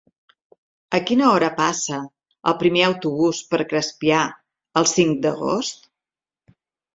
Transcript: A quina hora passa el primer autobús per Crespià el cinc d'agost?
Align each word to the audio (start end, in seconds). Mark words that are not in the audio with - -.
A 0.97 0.99
quina 1.09 1.27
hora 1.33 1.49
passa 1.59 1.99
el 2.51 2.55
primer 2.63 2.83
autobús 2.87 3.43
per 3.53 3.59
Crespià 3.75 4.23
el 4.83 4.89
cinc 4.95 5.21
d'agost? 5.27 5.87